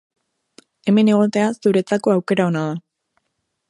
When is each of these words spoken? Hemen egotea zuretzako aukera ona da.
Hemen 0.93 1.13
egotea 1.13 1.53
zuretzako 1.65 2.17
aukera 2.19 2.51
ona 2.53 2.69
da. 2.71 2.77